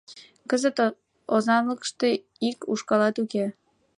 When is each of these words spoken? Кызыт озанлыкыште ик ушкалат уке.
Кызыт 0.49 0.77
озанлыкыште 1.35 2.09
ик 2.49 2.59
ушкалат 2.71 3.15
уке. 3.23 3.45